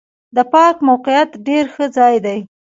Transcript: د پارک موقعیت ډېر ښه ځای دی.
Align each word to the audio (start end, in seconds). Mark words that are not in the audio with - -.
د 0.35 0.37
پارک 0.51 0.77
موقعیت 0.89 1.29
ډېر 1.47 1.65
ښه 1.73 1.85
ځای 1.97 2.15
دی. 2.25 2.39